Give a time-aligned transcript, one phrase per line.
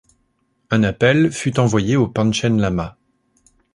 [0.71, 2.97] Un appel fut envoyé au Panchen Lama.